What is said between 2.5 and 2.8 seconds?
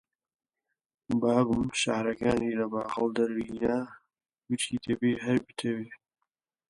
لە